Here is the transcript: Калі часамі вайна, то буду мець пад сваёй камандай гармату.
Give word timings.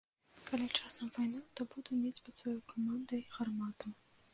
Калі 0.47 0.69
часамі 0.79 1.09
вайна, 1.19 1.43
то 1.59 1.69
буду 1.75 2.01
мець 2.01 2.17
пад 2.25 2.33
сваёй 2.43 2.61
камандай 2.75 3.21
гармату. 3.39 3.99